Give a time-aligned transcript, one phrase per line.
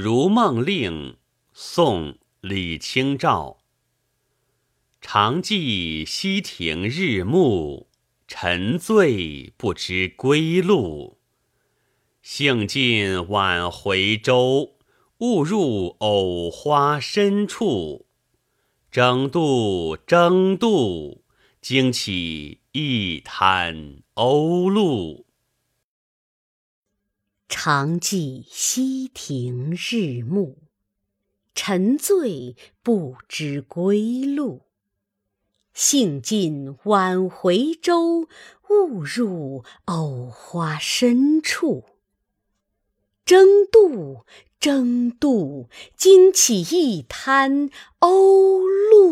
[0.00, 1.16] 如梦令，
[1.52, 3.58] 宋·李清照。
[5.00, 7.88] 常记溪亭日暮，
[8.28, 11.18] 沉醉不知归路。
[12.22, 14.76] 兴尽晚回舟，
[15.18, 18.06] 误入藕花深处。
[18.92, 21.24] 争渡，争渡，
[21.60, 25.24] 惊起一滩鸥鹭。
[27.50, 30.58] 常记溪亭日暮，
[31.54, 34.66] 沉醉不知归路。
[35.72, 38.28] 兴尽晚回舟，
[38.68, 41.84] 误入藕花深处。
[43.24, 44.26] 争渡，
[44.60, 47.70] 争渡，惊起一滩
[48.00, 49.07] 鸥鹭。